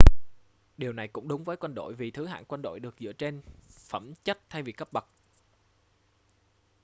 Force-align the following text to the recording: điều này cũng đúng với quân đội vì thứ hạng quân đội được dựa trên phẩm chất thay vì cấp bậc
điều 0.77 0.93
này 0.93 1.07
cũng 1.07 1.27
đúng 1.27 1.43
với 1.43 1.57
quân 1.57 1.75
đội 1.75 1.93
vì 1.93 2.11
thứ 2.11 2.25
hạng 2.25 2.45
quân 2.45 2.61
đội 2.61 2.79
được 2.79 2.95
dựa 2.99 3.11
trên 3.13 3.41
phẩm 3.69 4.13
chất 4.25 4.39
thay 4.49 4.63
vì 4.63 4.71
cấp 4.71 4.93
bậc 4.93 5.05